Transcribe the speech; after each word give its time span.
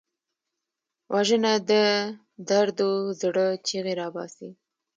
وژنه 1.13 1.53
د 1.69 1.71
دردو 2.47 2.91
زړه 3.21 3.45
چیغې 3.67 3.93
راوباسي 3.99 4.49